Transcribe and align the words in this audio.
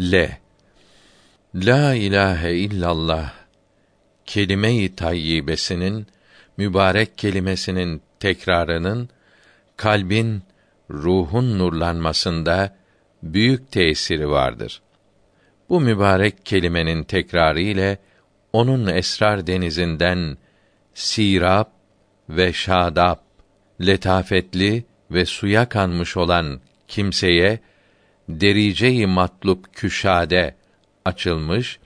L. 0.00 0.28
La 1.54 1.94
ilahe 1.94 2.54
illallah 2.54 3.32
kelime-i 4.26 4.94
tayyibesinin 4.96 6.06
mübarek 6.56 7.18
kelimesinin 7.18 8.02
tekrarının 8.20 9.08
kalbin 9.76 10.42
ruhun 10.90 11.58
nurlanmasında 11.58 12.76
büyük 13.22 13.72
tesiri 13.72 14.30
vardır. 14.30 14.82
Bu 15.68 15.80
mübarek 15.80 16.46
kelimenin 16.46 17.04
tekrarı 17.04 17.60
ile 17.60 17.98
onun 18.52 18.86
esrar 18.86 19.46
denizinden 19.46 20.38
sirap 20.94 21.72
ve 22.28 22.52
şadap, 22.52 23.22
letafetli 23.80 24.84
ve 25.10 25.26
suya 25.26 25.68
kanmış 25.68 26.16
olan 26.16 26.60
kimseye 26.88 27.60
derice-i 28.28 29.06
matlup 29.06 29.74
küşade 29.74 30.54
açılmış 31.04 31.78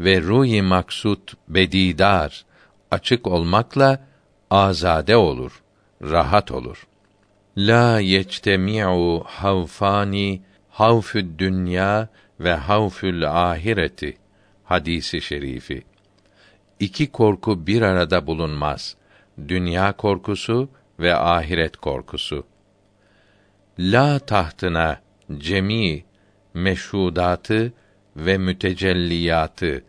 ve 0.00 0.20
ruhi 0.20 0.62
maksut 0.62 1.34
bedidar 1.48 2.44
açık 2.90 3.26
olmakla 3.26 4.06
azade 4.50 5.16
olur, 5.16 5.62
rahat 6.02 6.50
olur. 6.50 6.86
La 7.56 8.00
yectemi'u 8.00 9.24
havfani 9.26 10.42
havfü 10.70 11.38
dünya 11.38 12.08
ve 12.40 12.54
havfül 12.54 13.50
ahireti 13.50 14.16
hadisi 14.64 15.20
şerifi. 15.20 15.82
İki 16.80 17.12
korku 17.12 17.66
bir 17.66 17.82
arada 17.82 18.26
bulunmaz. 18.26 18.96
Dünya 19.48 19.92
korkusu 19.92 20.68
ve 21.00 21.14
ahiret 21.14 21.76
korkusu. 21.76 22.46
La 23.78 24.18
tahtına 24.18 25.00
cemi 25.38 26.04
meşhudatı 26.54 27.72
ve 28.16 28.38
mütecelliyatı 28.38 29.84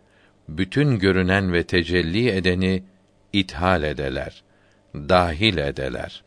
bütün 0.48 0.98
görünen 0.98 1.52
ve 1.52 1.62
tecelli 1.62 2.28
edeni 2.28 2.82
ithal 3.32 3.82
edeler, 3.82 4.42
dahil 4.94 5.56
edeler. 5.58 6.22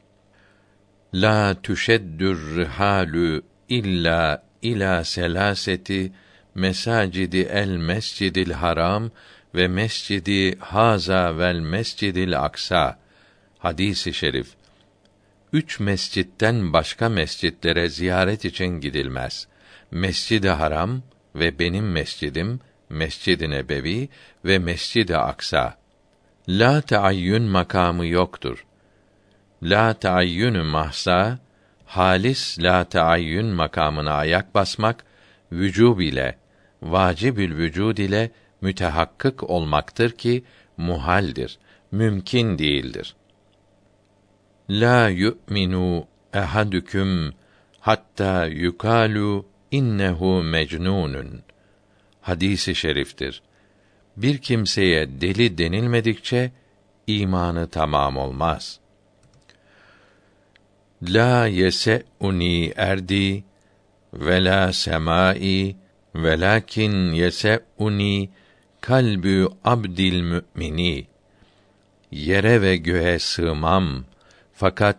La 1.14 1.62
tüşeddür 1.64 2.58
rihalu 2.58 3.42
illa 3.70 4.44
ila 4.62 5.04
selaseti 5.04 6.12
mesacidi 6.56 7.38
el 7.38 7.70
mescidil 7.70 8.52
haram 8.52 9.12
ve 9.56 9.68
mescidi 9.68 10.60
haza 10.60 11.38
vel 11.38 11.60
mescidil 11.60 12.40
aksa 12.40 13.00
hadisi 13.60 14.14
şerif 14.14 14.48
üç 15.58 15.80
mescitten 15.80 16.74
başka 16.74 17.10
mescitlere 17.10 17.90
ziyaret 17.90 18.46
için 18.46 18.68
gidilmez. 18.68 19.48
Mescid-i 19.92 20.50
Haram 20.50 21.02
ve 21.36 21.60
benim 21.60 21.92
mescidim, 21.92 22.60
Mescid-i 22.90 23.50
Nebevi 23.50 24.10
ve 24.46 24.60
Mescid-i 24.60 25.18
Aksa. 25.18 25.78
La 26.50 26.82
taayyün 26.82 27.44
makamı 27.44 28.08
yoktur. 28.08 28.66
La 29.64 29.94
taayyünü 29.94 30.64
mahsa, 30.64 31.40
halis 31.86 32.60
la 32.60 32.84
taayyün 32.84 33.46
makamına 33.46 34.14
ayak 34.14 34.56
basmak, 34.56 35.06
vücub 35.52 36.00
ile, 36.00 36.38
vacibül 36.82 37.58
vücud 37.58 37.98
ile 37.98 38.32
mütehakkık 38.62 39.44
olmaktır 39.44 40.12
ki, 40.12 40.44
muhaldir, 40.78 41.60
mümkün 41.92 42.58
değildir. 42.58 43.16
La 44.70 45.10
yu'minu 45.10 46.08
ehadüküm 46.34 47.34
hatta 47.80 48.46
yukalu 48.46 49.46
innehu 49.72 50.44
mecnunun. 50.44 51.42
Hadisi 52.22 52.76
şeriftir. 52.76 53.42
Bir 54.18 54.38
kimseye 54.38 55.22
deli 55.22 55.58
denilmedikçe 55.58 56.52
imanı 57.08 57.70
tamam 57.70 58.18
olmaz. 58.18 58.80
La 61.02 61.48
yese'uni 61.48 62.73
erdi 62.76 63.44
ve 64.14 64.44
la 64.44 64.73
semai 64.73 65.76
velakin 66.16 67.14
yese'uni 67.14 68.30
kalbü 68.82 69.48
abdil 69.64 70.22
mümini. 70.22 71.08
Yere 72.11 72.61
ve 72.61 72.78
göğe 72.78 73.20
sığmam.'' 73.20 74.17
Fakat 74.60 74.98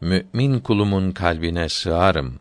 mümin 0.00 0.60
kulumun 0.60 1.12
kalbine 1.12 1.68
sığarım. 1.68 2.40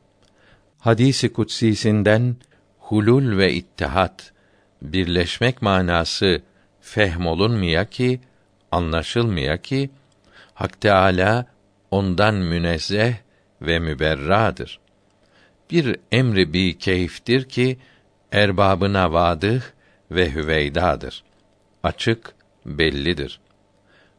Hadisi 0.80 1.34
kutsisinden 1.34 2.36
hulul 2.80 3.38
ve 3.38 3.53
ittihat 3.53 4.34
birleşmek 4.81 5.62
manası 5.62 6.42
fehm 6.81 7.25
olunmaya 7.25 7.86
ki 7.90 8.20
anlaşılmaya 8.72 9.62
ki 9.62 9.90
Hak 10.54 10.81
Teâlâ 10.81 11.46
ondan 11.92 12.36
münezzeh 12.36 13.14
ve 13.62 13.80
müberradır. 13.80 14.80
Bir 15.72 15.96
emri 16.12 16.54
bi 16.54 16.78
keyiftir 16.78 17.44
ki 17.50 17.78
erbabına 18.31 19.14
vadıh 19.14 19.62
ve 20.12 20.34
hüveydadır. 20.34 21.24
Açık, 21.84 22.36
bellidir. 22.66 23.40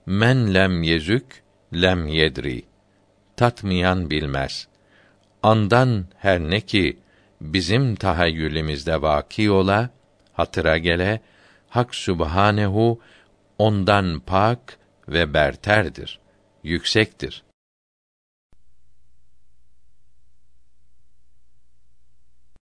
Men 0.06 0.54
lem 0.54 0.82
yezük 0.82 1.45
lem 1.72 2.06
yedri 2.06 2.62
tatmayan 3.36 4.10
bilmez. 4.10 4.68
Andan 5.42 6.06
her 6.18 6.40
ne 6.40 6.60
ki 6.60 6.98
bizim 7.40 7.94
tahayyülümüzde 7.94 9.02
vaki 9.02 9.50
ola, 9.50 9.90
hatıra 10.32 10.78
gele, 10.78 11.20
Hak 11.68 11.94
Sübhanehu 11.94 13.00
ondan 13.58 14.20
pak 14.20 14.78
ve 15.08 15.34
berterdir, 15.34 16.18
yüksektir. 16.62 17.42